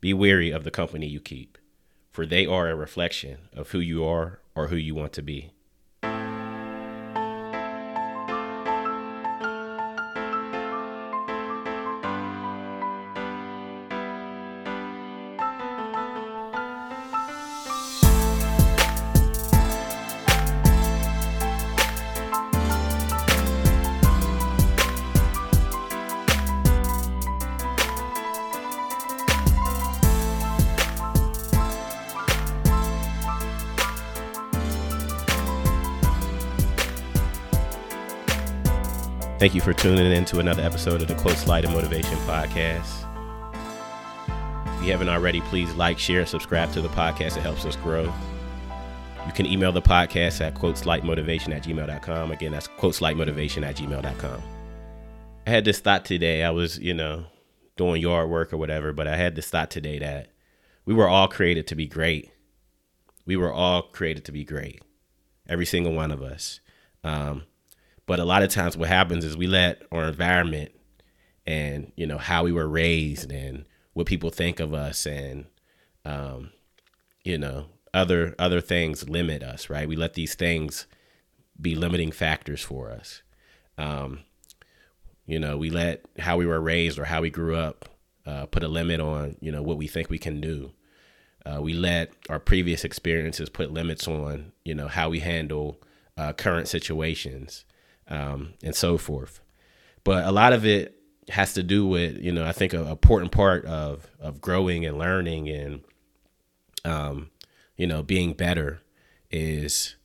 Be 0.00 0.14
wary 0.14 0.50
of 0.50 0.64
the 0.64 0.70
company 0.70 1.06
you 1.06 1.20
keep, 1.20 1.58
for 2.10 2.24
they 2.24 2.46
are 2.46 2.68
a 2.68 2.76
reflection 2.76 3.48
of 3.52 3.70
who 3.70 3.80
you 3.80 4.04
are 4.04 4.40
or 4.54 4.68
who 4.68 4.76
you 4.76 4.94
want 4.94 5.12
to 5.14 5.22
be. 5.22 5.52
Thank 39.38 39.54
you 39.54 39.60
for 39.60 39.72
tuning 39.72 40.10
in 40.10 40.24
to 40.24 40.40
another 40.40 40.64
episode 40.64 41.00
of 41.00 41.06
the 41.06 41.14
Quotes 41.14 41.46
Light 41.46 41.64
and 41.64 41.72
Motivation 41.72 42.16
Podcast. 42.26 43.04
If 44.76 44.84
you 44.84 44.90
haven't 44.90 45.08
already, 45.08 45.40
please 45.42 45.72
like, 45.74 45.96
share, 45.96 46.18
and 46.18 46.28
subscribe 46.28 46.72
to 46.72 46.80
the 46.80 46.88
podcast. 46.88 47.36
It 47.36 47.42
helps 47.42 47.64
us 47.64 47.76
grow. 47.76 48.12
You 49.26 49.32
can 49.32 49.46
email 49.46 49.70
the 49.70 49.80
podcast 49.80 50.40
at 50.40 50.56
quoteslightmotivation 50.56 51.54
at 51.54 51.62
gmail.com. 51.62 52.32
Again, 52.32 52.50
that's 52.50 52.66
quoteslightmotivation 52.66 53.64
at 53.64 53.76
gmail.com. 53.76 54.42
I 55.46 55.50
had 55.50 55.64
this 55.64 55.78
thought 55.78 56.04
today. 56.04 56.42
I 56.42 56.50
was, 56.50 56.80
you 56.80 56.92
know, 56.92 57.26
doing 57.76 58.02
yard 58.02 58.28
work 58.28 58.52
or 58.52 58.56
whatever, 58.56 58.92
but 58.92 59.06
I 59.06 59.16
had 59.16 59.36
this 59.36 59.48
thought 59.48 59.70
today 59.70 60.00
that 60.00 60.32
we 60.84 60.94
were 60.94 61.08
all 61.08 61.28
created 61.28 61.68
to 61.68 61.76
be 61.76 61.86
great. 61.86 62.32
We 63.24 63.36
were 63.36 63.52
all 63.52 63.82
created 63.82 64.24
to 64.24 64.32
be 64.32 64.42
great. 64.42 64.82
Every 65.48 65.64
single 65.64 65.92
one 65.92 66.10
of 66.10 66.22
us. 66.22 66.58
Um, 67.04 67.44
but 68.08 68.18
a 68.18 68.24
lot 68.24 68.42
of 68.42 68.50
times 68.50 68.76
what 68.76 68.88
happens 68.88 69.24
is 69.24 69.36
we 69.36 69.46
let 69.46 69.82
our 69.92 70.08
environment 70.08 70.72
and, 71.46 71.92
you 71.94 72.06
know, 72.06 72.18
how 72.18 72.42
we 72.42 72.50
were 72.50 72.66
raised 72.66 73.30
and 73.30 73.64
what 73.92 74.06
people 74.06 74.30
think 74.30 74.58
of 74.58 74.74
us 74.74 75.06
and 75.06 75.46
um, 76.04 76.50
you 77.22 77.36
know, 77.36 77.66
other 77.92 78.34
other 78.38 78.60
things 78.60 79.08
limit 79.08 79.42
us, 79.42 79.68
right? 79.68 79.86
We 79.88 79.96
let 79.96 80.14
these 80.14 80.34
things 80.34 80.86
be 81.60 81.74
limiting 81.74 82.12
factors 82.12 82.62
for 82.62 82.90
us. 82.90 83.22
Um, 83.76 84.20
you 85.26 85.38
know, 85.38 85.58
we 85.58 85.68
let 85.68 86.04
how 86.18 86.38
we 86.38 86.46
were 86.46 86.60
raised 86.60 86.98
or 86.98 87.04
how 87.04 87.20
we 87.20 87.30
grew 87.30 87.56
up 87.56 87.88
uh, 88.24 88.46
put 88.46 88.62
a 88.62 88.68
limit 88.68 89.00
on, 89.00 89.36
you 89.40 89.52
know, 89.52 89.62
what 89.62 89.76
we 89.76 89.86
think 89.86 90.08
we 90.08 90.18
can 90.18 90.40
do. 90.40 90.72
Uh, 91.44 91.60
we 91.60 91.74
let 91.74 92.12
our 92.28 92.38
previous 92.38 92.84
experiences 92.84 93.48
put 93.48 93.70
limits 93.70 94.08
on, 94.08 94.52
you 94.64 94.74
know, 94.74 94.88
how 94.88 95.10
we 95.10 95.20
handle 95.20 95.80
uh, 96.16 96.32
current 96.32 96.68
situations 96.68 97.64
um, 98.08 98.54
and 98.62 98.74
so 98.74 98.98
forth. 98.98 99.40
But 100.04 100.24
a 100.24 100.32
lot 100.32 100.52
of 100.52 100.64
it 100.64 100.94
has 101.28 101.52
to 101.54 101.62
do 101.62 101.86
with, 101.86 102.18
you 102.18 102.32
know, 102.32 102.44
I 102.44 102.52
think 102.52 102.72
an 102.72 102.86
important 102.86 103.32
part 103.32 103.64
of 103.66 104.06
of 104.20 104.40
growing 104.40 104.86
and 104.86 104.98
learning 104.98 105.48
and, 105.48 105.80
um, 106.84 107.30
you 107.76 107.86
know, 107.86 108.02
being 108.02 108.32
better 108.32 108.80
is 109.30 109.96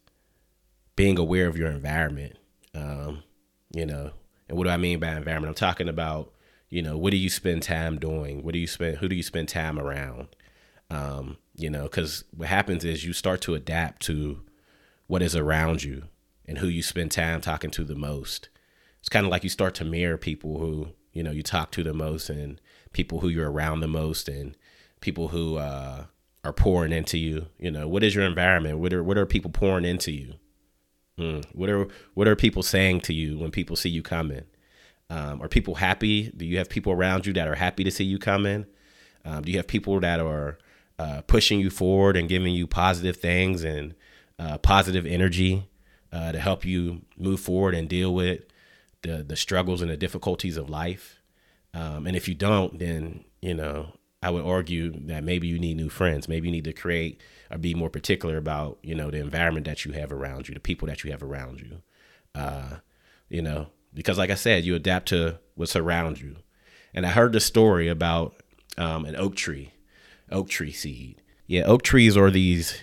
being 0.95 1.17
aware 1.17 1.47
of 1.47 1.57
your 1.57 1.69
environment. 1.69 2.37
Um, 2.75 3.23
you 3.71 3.85
know, 3.85 4.11
and 4.49 4.57
what 4.57 4.65
do 4.65 4.69
I 4.69 4.77
mean 4.77 4.99
by 4.99 5.15
environment? 5.15 5.49
I'm 5.49 5.55
talking 5.55 5.89
about, 5.89 6.33
you 6.69 6.81
know, 6.81 6.97
what 6.97 7.11
do 7.11 7.17
you 7.17 7.29
spend 7.29 7.63
time 7.63 7.99
doing? 7.99 8.43
What 8.43 8.53
do 8.53 8.59
you 8.59 8.67
spend? 8.67 8.97
Who 8.97 9.07
do 9.07 9.15
you 9.15 9.23
spend 9.23 9.49
time 9.49 9.79
around? 9.79 10.35
Um, 10.89 11.37
you 11.55 11.69
know, 11.69 11.83
because 11.83 12.23
what 12.35 12.49
happens 12.49 12.83
is 12.83 13.05
you 13.05 13.13
start 13.13 13.41
to 13.41 13.55
adapt 13.55 14.01
to 14.03 14.41
what 15.07 15.21
is 15.21 15.35
around 15.35 15.83
you 15.83 16.03
and 16.47 16.57
who 16.57 16.67
you 16.67 16.83
spend 16.83 17.11
time 17.11 17.41
talking 17.41 17.71
to 17.71 17.83
the 17.83 17.95
most. 17.95 18.49
It's 18.99 19.09
kind 19.09 19.25
of 19.25 19.31
like 19.31 19.43
you 19.43 19.49
start 19.49 19.75
to 19.75 19.85
mirror 19.85 20.17
people 20.17 20.59
who, 20.59 20.89
you 21.11 21.23
know, 21.23 21.31
you 21.31 21.43
talk 21.43 21.71
to 21.71 21.83
the 21.83 21.93
most 21.93 22.29
and 22.29 22.59
people 22.93 23.19
who 23.19 23.29
you're 23.29 23.51
around 23.51 23.79
the 23.79 23.87
most 23.87 24.29
and 24.29 24.55
people 25.01 25.29
who 25.29 25.57
uh, 25.57 26.05
are 26.43 26.53
pouring 26.53 26.91
into 26.91 27.17
you. 27.17 27.47
You 27.59 27.71
know, 27.71 27.87
what 27.87 28.03
is 28.03 28.15
your 28.15 28.25
environment? 28.25 28.79
What 28.79 28.93
are 28.93 29.03
what 29.03 29.17
are 29.17 29.25
people 29.25 29.51
pouring 29.51 29.85
into 29.85 30.11
you? 30.11 30.35
Mm. 31.19 31.45
What 31.53 31.69
are 31.69 31.87
what 32.13 32.27
are 32.27 32.35
people 32.35 32.63
saying 32.63 33.01
to 33.01 33.13
you 33.13 33.37
when 33.37 33.51
people 33.51 33.75
see 33.75 33.89
you 33.89 34.01
coming? 34.01 34.45
Um, 35.09 35.41
are 35.41 35.47
people 35.47 35.75
happy? 35.75 36.31
Do 36.35 36.45
you 36.45 36.57
have 36.57 36.69
people 36.69 36.93
around 36.93 37.25
you 37.25 37.33
that 37.33 37.47
are 37.47 37.55
happy 37.55 37.83
to 37.83 37.91
see 37.91 38.03
you 38.03 38.17
coming? 38.17 38.65
Um, 39.25 39.43
do 39.43 39.51
you 39.51 39.57
have 39.57 39.67
people 39.67 39.99
that 39.99 40.19
are 40.19 40.57
uh, 40.97 41.21
pushing 41.27 41.59
you 41.59 41.69
forward 41.69 42.17
and 42.17 42.27
giving 42.27 42.53
you 42.53 42.67
positive 42.67 43.17
things 43.17 43.63
and 43.63 43.95
uh, 44.39 44.57
positive 44.57 45.05
energy? 45.05 45.69
Uh, 46.13 46.31
to 46.31 46.39
help 46.39 46.63
you 46.63 47.01
move 47.17 47.39
forward 47.39 47.73
and 47.73 47.89
deal 47.89 48.13
with 48.13 48.41
the 49.01 49.23
the 49.23 49.35
struggles 49.35 49.81
and 49.81 49.89
the 49.89 49.97
difficulties 49.97 50.57
of 50.57 50.69
life. 50.69 51.19
Um, 51.73 52.05
and 52.05 52.15
if 52.15 52.27
you 52.27 52.35
don't, 52.35 52.77
then 52.77 53.25
you 53.41 53.55
know 53.55 53.93
I 54.21 54.29
would 54.29 54.45
argue 54.45 54.91
that 55.07 55.23
maybe 55.23 55.47
you 55.47 55.57
need 55.57 55.75
new 55.75 55.89
friends. 55.89 56.29
Maybe 56.29 56.47
you 56.47 56.51
need 56.51 56.65
to 56.65 56.73
create 56.73 57.19
or 57.49 57.57
be 57.57 57.73
more 57.73 57.89
particular 57.89 58.37
about 58.37 58.77
you 58.83 58.93
know 58.93 59.09
the 59.09 59.17
environment 59.17 59.65
that 59.65 59.85
you 59.85 59.91
have 59.93 60.11
around 60.11 60.47
you, 60.47 60.53
the 60.53 60.59
people 60.59 60.87
that 60.87 61.03
you 61.03 61.11
have 61.11 61.23
around 61.23 61.59
you. 61.59 61.81
Uh, 62.35 62.77
you 63.27 63.41
know, 63.41 63.67
because 63.93 64.19
like 64.19 64.29
I 64.29 64.35
said, 64.35 64.63
you 64.63 64.75
adapt 64.75 65.07
to 65.09 65.39
what's 65.55 65.75
around 65.75 66.21
you. 66.21 66.37
And 66.93 67.07
I 67.07 67.09
heard 67.09 67.33
the 67.33 67.39
story 67.39 67.87
about 67.87 68.35
um, 68.77 69.05
an 69.05 69.15
oak 69.15 69.35
tree, 69.35 69.73
oak 70.31 70.47
tree 70.47 70.71
seed. 70.71 71.21
Yeah, 71.47 71.63
oak 71.63 71.81
trees 71.81 72.15
are 72.15 72.29
these 72.29 72.79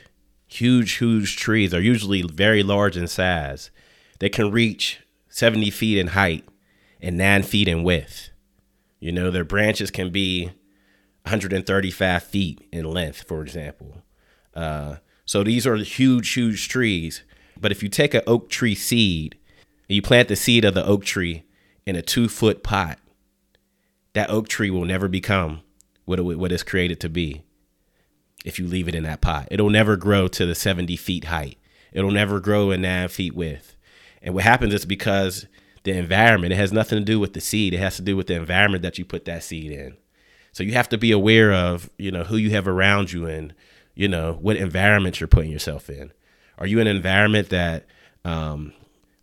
huge, 0.51 0.99
huge 0.99 1.37
trees 1.37 1.73
are 1.73 1.81
usually 1.81 2.23
very 2.23 2.63
large 2.63 2.97
in 2.97 3.07
size. 3.07 3.71
They 4.19 4.29
can 4.29 4.51
reach 4.51 5.01
70 5.29 5.71
feet 5.71 5.99
in 5.99 6.09
height 6.09 6.45
and 7.01 7.17
nine 7.17 7.43
feet 7.43 7.69
in 7.69 7.83
width. 7.83 8.31
You 8.99 9.13
know, 9.13 9.31
their 9.31 9.45
branches 9.45 9.91
can 9.91 10.11
be 10.11 10.47
135 11.23 12.23
feet 12.23 12.69
in 12.73 12.85
length, 12.85 13.23
for 13.27 13.43
example. 13.43 14.03
Uh, 14.55 14.97
so 15.25 15.43
these 15.43 15.67
are 15.67 15.77
huge, 15.77 16.33
huge 16.33 16.69
trees. 16.69 17.23
But 17.59 17.73
if 17.73 17.83
you 17.83 17.89
take 17.89 18.15
an 18.15 18.23
oak 18.27 18.51
tree 18.51 18.75
seed 18.75 19.39
and 19.89 19.97
you 19.97 20.03
plant 20.03 20.29
the 20.29 20.37
seed 20.37 20.65
of 20.65 20.75
the 20.75 20.85
oak 20.85 21.05
tree 21.05 21.45
in 21.87 21.97
a 21.97 22.03
two 22.03 22.29
foot 22.29 22.63
pot, 22.63 22.99
that 24.13 24.31
oak 24.31 24.49
tree 24.49 24.71
will 24.71 24.85
never 24.85 25.09
become 25.09 25.63
what, 26.05 26.19
it, 26.19 26.23
what 26.23 26.53
it's 26.53 26.63
created 26.63 27.01
to 27.01 27.09
be 27.09 27.43
if 28.45 28.59
you 28.59 28.67
leave 28.67 28.89
it 28.89 28.95
in 28.95 29.05
that 29.05 29.21
pot. 29.21 29.49
It'll 29.51 29.71
never 29.71 29.97
grow 29.97 30.29
to 30.29 30.47
the 30.47 30.55
70 30.55 30.97
feet 30.97 31.25
height. 31.25 31.59
It'll 31.93 32.11
never 32.11 32.41
grow 32.41 32.71
in 32.71 32.83
nine 32.83 33.09
feet 33.09 33.35
width. 33.35 33.77
And 34.23 34.35
what 34.35 34.45
happens 34.45 34.75
is 34.75 34.85
because 34.85 35.47
the 35.83 35.93
environment, 35.93 36.53
it 36.53 36.57
has 36.57 36.73
nothing 36.73 36.99
to 36.99 37.05
do 37.05 37.19
with 37.19 37.33
the 37.33 37.41
seed. 37.41 37.75
It 37.75 37.79
has 37.79 37.97
to 37.97 38.03
do 38.03 38.17
with 38.17 38.27
the 38.27 38.35
environment 38.35 38.83
that 38.83 38.99
you 38.99 39.05
put 39.05 39.25
that 39.25 39.43
seed 39.43 39.73
in. 39.73 39.97
So 40.53 40.63
you 40.63 40.73
have 40.73 40.89
to 40.91 40.99
be 40.99 41.13
aware 41.13 41.53
of, 41.53 41.91
you 41.97 42.11
know, 42.11 42.25
who 42.25 42.37
you 42.37 42.51
have 42.51 42.67
around 42.67 43.13
you 43.13 43.27
and, 43.27 43.55
you 43.95 44.09
know, 44.09 44.39
what 44.41 44.57
environment 44.57 45.21
you're 45.21 45.29
putting 45.29 45.51
yourself 45.51 45.89
in. 45.89 46.13
Are 46.59 46.67
you 46.67 46.81
in 46.81 46.87
an 46.87 46.97
environment 46.97 47.49
that 47.51 47.87
um, 48.25 48.73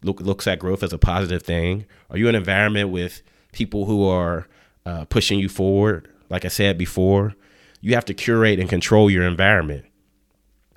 look, 0.01 0.19
looks 0.22 0.47
at 0.47 0.59
growth 0.59 0.83
as 0.83 0.94
a 0.94 0.97
positive 0.97 1.44
thing? 1.44 1.85
Are 2.09 2.17
you 2.17 2.27
in 2.27 2.35
an 2.35 2.41
environment 2.41 2.89
with 2.89 3.22
people 3.51 3.85
who 3.85 4.07
are 4.07 4.47
uh, 4.85 5.06
pushing 5.06 5.39
you 5.39 5.50
forward? 5.50 6.09
Like 6.29 6.45
I 6.45 6.50
said 6.50 6.77
before, 6.77 7.35
you 7.81 7.93
have 7.93 8.05
to 8.05 8.13
curate 8.13 8.59
and 8.59 8.69
control 8.69 9.09
your 9.09 9.23
environment 9.23 9.85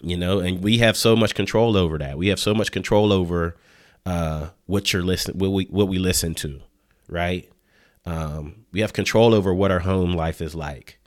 you 0.02 0.16
know 0.16 0.38
and 0.40 0.62
we 0.62 0.78
have 0.78 0.96
so 0.96 1.14
much 1.14 1.34
control 1.34 1.76
over 1.76 1.98
that. 1.98 2.16
We 2.16 2.28
have 2.28 2.40
so 2.40 2.54
much 2.54 2.72
control 2.72 3.12
over 3.12 3.56
uh, 4.06 4.48
what 4.66 4.92
you're 4.92 5.02
listening 5.02 5.38
what 5.38 5.50
we 5.50 5.64
what 5.64 5.88
we 5.88 5.98
listen 5.98 6.34
to 6.36 6.60
right? 7.10 7.50
Um, 8.06 8.64
we 8.72 8.80
have 8.80 8.92
control 8.92 9.34
over 9.34 9.52
what 9.52 9.70
our 9.70 9.80
home 9.80 10.12
life 10.12 10.40
is 10.40 10.54
like. 10.54 10.98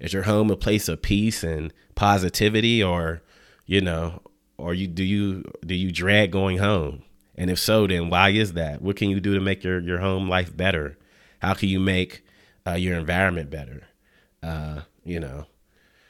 Is 0.00 0.12
your 0.12 0.22
home 0.22 0.50
a 0.50 0.56
place 0.56 0.88
of 0.88 1.02
peace 1.02 1.44
and 1.44 1.72
positivity 1.94 2.82
or 2.82 3.22
you 3.66 3.80
know 3.80 4.22
or 4.56 4.74
you 4.74 4.86
do 4.86 5.04
you 5.04 5.44
do 5.64 5.74
you 5.74 5.92
dread 5.92 6.30
going 6.30 6.58
home? 6.58 7.02
And 7.36 7.50
if 7.50 7.58
so 7.58 7.86
then 7.86 8.10
why 8.10 8.30
is 8.30 8.54
that? 8.54 8.82
What 8.82 8.96
can 8.96 9.10
you 9.10 9.20
do 9.20 9.34
to 9.34 9.40
make 9.40 9.62
your 9.62 9.78
your 9.80 9.98
home 9.98 10.28
life 10.28 10.56
better? 10.56 10.98
How 11.40 11.54
can 11.54 11.68
you 11.68 11.78
make 11.78 12.24
uh, 12.66 12.72
your 12.72 12.98
environment 12.98 13.50
better? 13.50 13.84
Uh, 14.42 14.82
you 15.04 15.20
know. 15.20 15.46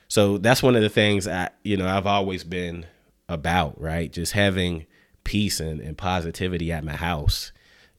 So 0.08 0.38
that's 0.38 0.62
one 0.62 0.75
of 0.75 0.82
the 0.82 0.88
things 0.88 1.28
I, 1.28 1.50
you 1.62 1.76
know, 1.76 1.87
I've 1.87 2.06
always 2.06 2.42
been 2.42 2.87
about, 3.28 3.81
right? 3.81 4.12
Just 4.12 4.32
having 4.32 4.87
peace 5.25 5.60
and, 5.60 5.81
and 5.81 5.96
positivity 5.96 6.72
at 6.72 6.84
my 6.84 6.96
house. 6.96 7.52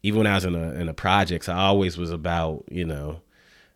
Even 0.04 0.20
when 0.20 0.28
I 0.28 0.36
was 0.36 0.46
in 0.46 0.56
a 0.56 0.72
in 0.74 0.90
a 0.90 0.94
projects, 0.94 1.48
I 1.48 1.58
always 1.58 1.98
was 1.98 2.12
about, 2.12 2.66
you 2.70 2.86
know, 2.86 3.22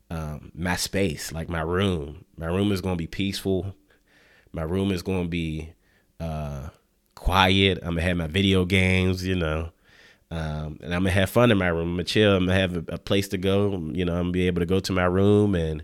um, 0.09 0.51
my 0.56 0.75
space, 0.75 1.31
like 1.31 1.50
my 1.50 1.62
room. 1.62 2.25
My 2.38 2.47
room 2.47 2.71
is 2.71 2.81
gonna 2.81 2.95
be 2.95 3.07
peaceful. 3.07 3.75
My 4.51 4.63
room 4.63 4.91
is 4.91 5.01
gonna 5.01 5.27
be 5.27 5.73
uh, 6.19 6.69
quiet. 7.13 7.79
I'm 7.81 7.91
gonna 7.91 8.01
have 8.01 8.17
my 8.17 8.27
video 8.27 8.65
games, 8.65 9.25
you 9.25 9.35
know. 9.35 9.69
Um, 10.31 10.79
and 10.81 10.94
I'm 10.94 11.01
gonna 11.01 11.12
have 11.12 11.29
fun 11.29 11.51
in 11.51 11.57
my 11.57 11.67
room. 11.67 11.89
I'm 11.89 11.94
gonna 11.94 12.03
chill. 12.03 12.35
I'm 12.35 12.47
gonna 12.47 12.59
have 12.59 12.75
a, 12.75 12.95
a 12.95 12.97
place 12.97 13.27
to 13.29 13.38
go. 13.38 13.89
You 13.94 14.06
know, 14.06 14.13
I'm 14.13 14.23
gonna 14.23 14.31
be 14.31 14.47
able 14.47 14.62
to 14.62 14.65
go 14.65 14.79
to 14.79 14.91
my 14.91 15.06
room 15.06 15.56
and 15.56 15.83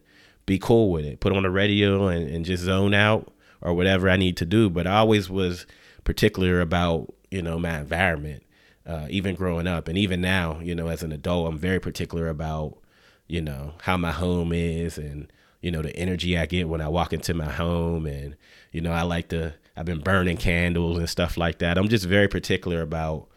be 0.52 0.60
cool 0.60 0.92
with 0.92 1.06
it. 1.06 1.22
Put 1.22 1.32
on 1.32 1.44
the 1.44 1.50
radio 1.50 2.08
and, 2.08 2.30
and 2.30 2.44
just 2.44 2.64
zone 2.64 2.94
out 2.94 3.32
or 3.62 3.74
whatever 3.74 4.10
I 4.10 4.18
need 4.18 4.36
to 4.38 4.46
do. 4.46 4.70
But 4.70 4.86
I 4.86 4.98
always 4.98 5.30
was 5.30 5.66
particular 6.04 6.60
about, 6.60 7.14
you 7.30 7.42
know, 7.42 7.58
my 7.58 7.80
environment, 7.80 8.44
uh, 8.86 9.08
even 9.10 9.34
growing 9.34 9.66
up. 9.66 9.88
And 9.88 9.98
even 9.98 10.20
now, 10.20 10.60
you 10.60 10.76
know, 10.76 10.90
as 10.90 11.04
an 11.04 11.14
adult, 11.14 11.48
I'm 11.48 11.58
very 11.58 11.80
particular 11.80 12.28
about, 12.28 12.78
you 13.28 13.42
know, 13.42 13.76
how 13.84 13.96
my 13.96 14.12
home 14.12 14.52
is 14.52 14.98
and, 14.98 15.32
you 15.62 15.72
know, 15.72 15.82
the 15.82 15.96
energy 15.96 16.38
I 16.38 16.48
get 16.48 16.68
when 16.68 16.82
I 16.82 16.90
walk 16.90 17.14
into 17.14 17.34
my 17.34 17.50
home. 17.50 18.06
And, 18.06 18.36
you 18.74 18.82
know, 18.82 18.92
I 18.92 19.04
like 19.04 19.30
to, 19.30 19.54
I've 19.78 19.86
been 19.86 20.02
burning 20.02 20.36
candles 20.36 20.98
and 20.98 21.10
stuff 21.10 21.38
like 21.38 21.60
that. 21.60 21.78
I'm 21.78 21.88
just 21.88 22.06
very 22.06 22.28
particular 22.28 22.82
about 22.82 23.30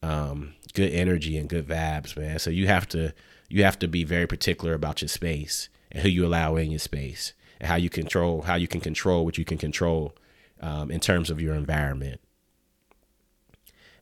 um, 0.00 0.54
good 0.74 0.92
energy 0.92 1.36
and 1.38 1.48
good 1.48 1.66
vibes, 1.66 2.16
man. 2.16 2.38
So 2.38 2.50
you 2.50 2.68
have 2.68 2.88
to, 2.90 3.12
you 3.48 3.64
have 3.64 3.80
to 3.80 3.88
be 3.88 4.04
very 4.04 4.28
particular 4.28 4.74
about 4.74 5.02
your 5.02 5.08
space 5.08 5.68
and 5.92 6.02
who 6.02 6.08
you 6.08 6.26
allow 6.26 6.56
in 6.56 6.70
your 6.70 6.80
space 6.80 7.34
and 7.60 7.68
how 7.68 7.76
you 7.76 7.88
control 7.88 8.42
how 8.42 8.56
you 8.56 8.66
can 8.66 8.80
control 8.80 9.24
what 9.24 9.38
you 9.38 9.44
can 9.44 9.58
control 9.58 10.14
um, 10.60 10.90
in 10.90 11.00
terms 11.00 11.30
of 11.30 11.40
your 11.40 11.54
environment. 11.54 12.20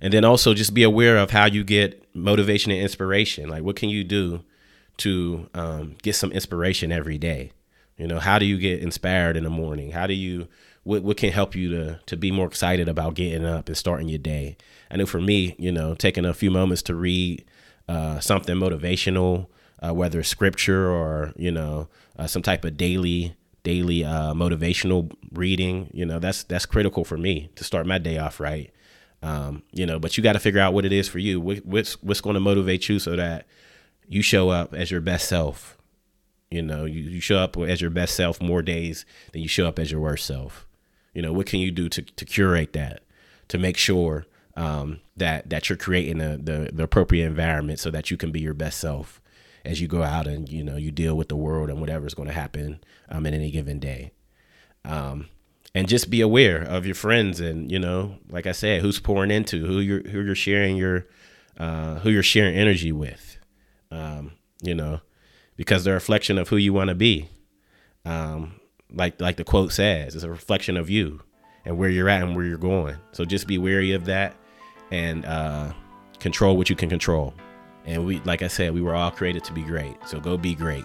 And 0.01 0.15
then 0.15 0.25
also 0.25 0.55
just 0.55 0.73
be 0.73 0.83
aware 0.83 1.19
of 1.19 1.31
how 1.31 1.47
you 1.47 1.63
get 1.63 2.09
motivation 2.15 2.73
and 2.73 2.81
inspiration. 2.81 3.49
Like 3.49 3.63
what 3.63 3.77
can 3.77 3.91
you 3.91 4.03
do 4.05 4.43
to 4.99 5.49
um, 5.55 5.97
get 6.03 6.15
some 6.15 6.33
inspiration 6.33 6.91
every 6.91 7.19
day? 7.19 7.53
You 7.97 8.07
know 8.07 8.19
how 8.19 8.39
do 8.39 8.47
you 8.47 8.57
get 8.57 8.81
inspired 8.81 9.37
in 9.37 9.45
the 9.45 9.51
morning? 9.51 9.91
How 9.91 10.07
do 10.07 10.15
you 10.15 10.49
what, 10.85 11.03
what 11.03 11.19
can 11.19 11.33
help 11.33 11.55
you 11.55 11.69
to 11.71 12.01
to 12.07 12.17
be 12.17 12.31
more 12.31 12.47
excited 12.47 12.89
about 12.89 13.15
getting 13.15 13.45
up 13.45 13.69
and 13.69 13.77
starting 13.77 14.09
your 14.09 14.19
day? 14.19 14.57
I 14.91 14.97
know 14.97 15.07
for 15.07 15.21
me 15.21 15.55
you 15.59 15.71
know 15.71 15.95
taking 15.95 16.25
a 16.25 16.33
few 16.33 16.51
moments 16.51 16.83
to 16.85 16.95
read 16.95 17.45
uh, 17.89 18.21
something 18.21 18.57
motivational 18.57 19.49
uh, 19.81 19.95
whether 19.95 20.23
scripture 20.23 20.91
or 20.91 21.33
you 21.37 21.51
know 21.51 21.89
uh, 22.19 22.27
some 22.27 22.43
type 22.43 22.65
of 22.65 22.77
daily 22.77 23.35
daily 23.63 24.05
uh, 24.05 24.33
motivational 24.33 25.13
reading. 25.33 25.91
You 25.93 26.07
know 26.07 26.19
that's 26.19 26.43
that's 26.45 26.67
critical 26.67 27.05
for 27.05 27.17
me 27.17 27.51
to 27.57 27.65
start 27.65 27.87
my 27.87 27.99
day 27.99 28.19
off 28.19 28.41
right. 28.41 28.71
Um, 29.23 29.63
you 29.73 29.85
know, 29.85 29.99
but 29.99 30.17
you 30.17 30.23
got 30.23 30.33
to 30.33 30.39
figure 30.39 30.61
out 30.61 30.73
what 30.73 30.87
it 30.87 30.93
is 30.93 31.07
for 31.09 31.19
you. 31.19 31.41
What, 31.41 31.59
what's 31.59 32.03
what's 32.03 32.21
going 32.21 32.35
to 32.35 32.41
motivate 32.41 32.89
you 32.89 32.99
so 32.99 33.17
that 33.17 33.47
you 34.09 34.23
show 34.23 34.49
up 34.51 34.75
as 34.75 34.91
your 34.91 35.01
best 35.01 35.29
self. 35.29 35.77
You 36.51 36.63
know, 36.63 36.85
you, 36.85 37.03
you 37.03 37.21
show 37.21 37.39
up 37.39 37.57
as 37.57 37.81
your 37.81 37.91
best 37.91 38.17
self 38.17 38.41
more 38.41 38.63
days 38.63 39.05
than 39.33 39.43
you 39.43 39.49
show 39.49 39.67
up 39.67 39.79
as 39.79 39.93
your 39.93 40.01
worst 40.01 40.27
self. 40.27 40.67
You 41.15 41.23
know, 41.23 41.33
what 41.33 41.47
can 41.47 41.61
you 41.61 41.71
do 41.71 41.89
to, 41.89 42.03
to 42.03 42.25
curate 42.25 42.73
that, 42.73 43.03
to 43.49 43.59
make 43.59 43.77
sure 43.77 44.27
um, 44.57 45.01
that 45.17 45.51
that 45.51 45.69
you're 45.69 45.77
creating 45.77 46.19
the, 46.19 46.41
the, 46.43 46.71
the 46.73 46.83
appropriate 46.83 47.27
environment 47.27 47.79
so 47.79 47.91
that 47.91 48.11
you 48.11 48.17
can 48.17 48.33
be 48.33 48.41
your 48.41 48.55
best 48.55 48.81
self 48.81 49.20
as 49.65 49.81
you 49.81 49.89
go 49.89 50.03
out 50.03 50.27
and 50.27 50.49
you 50.49 50.65
know 50.65 50.77
you 50.77 50.91
deal 50.91 51.17
with 51.17 51.29
the 51.29 51.37
world 51.37 51.71
and 51.71 51.81
whatever's 51.81 52.15
going 52.15 52.29
to 52.29 52.35
happen 52.35 52.81
um, 53.09 53.27
in 53.27 53.35
any 53.35 53.51
given 53.51 53.79
day. 53.79 54.13
Um, 54.85 55.29
and 55.75 55.89
just 55.89 56.11
be 56.11 56.21
aware 56.21 56.63
of 56.63 56.85
your 56.85 56.95
friends 56.95 57.39
and 57.41 57.71
you 57.71 57.79
know, 57.79 58.17
like 58.29 58.47
I 58.47 58.53
said, 58.53 58.83
who's 58.83 58.99
pouring 58.99 59.31
into, 59.31 59.65
who 59.67 59.81
you're 59.81 60.03
who 60.09 60.23
you're 60.23 60.35
sharing 60.35 60.77
your 60.77 61.07
uh, 61.59 61.97
who 62.01 62.11
you're 62.11 62.23
sharing 62.23 62.57
energy 62.57 62.93
with. 62.93 63.39
Um, 63.91 64.33
you 64.63 64.75
know, 64.75 65.01
because 65.57 65.85
they're 65.85 65.95
a 65.95 65.97
reflection 65.97 66.39
of 66.39 66.49
who 66.49 66.57
you 66.57 66.73
want 66.73 66.89
to 66.89 66.95
be. 66.95 67.29
Um, 68.05 68.61
like 68.93 69.21
like 69.21 69.37
the 69.37 69.45
quote 69.45 69.73
says, 69.73 70.15
it's 70.15 70.25
a 70.25 70.31
reflection 70.31 70.77
of 70.77 70.91
you 70.91 71.21
and 71.65 71.79
where 71.79 71.91
you're 71.91 72.09
at 72.09 72.23
and 72.23 72.35
where 72.35 72.45
you're 72.45 72.59
going. 72.59 72.97
So 73.13 73.25
just 73.25 73.47
be 73.47 73.59
wary 73.59 73.93
of 73.93 74.07
that 74.07 74.35
and 74.91 75.25
uh, 75.25 75.73
control 76.19 76.57
what 76.57 76.71
you 76.71 76.77
can 76.77 76.89
control. 76.89 77.35
And 77.91 78.07
we, 78.07 78.21
like 78.21 78.43
I 78.43 78.47
said, 78.47 78.73
we 78.73 78.83
were 78.83 78.95
all 78.95 79.11
created 79.11 79.43
to 79.45 79.53
be 79.53 79.63
great. 79.63 79.97
So 80.07 80.21
go 80.21 80.37
be 80.37 80.55
great. 80.55 80.85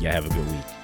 Y'all 0.00 0.12
have 0.12 0.24
a 0.24 0.30
good 0.30 0.50
week. 0.50 0.79